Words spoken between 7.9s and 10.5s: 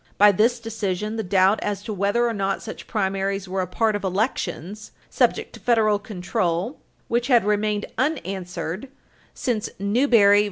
unanswered since Newberry v.